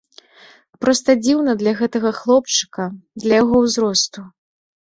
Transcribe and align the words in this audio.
Проста 0.85 1.15
дзіўна 1.25 1.51
для 1.61 1.75
гэтага 1.83 2.09
хлопчыка, 2.21 2.89
для 3.25 3.33
яго 3.41 3.63
ўзросту. 3.69 4.21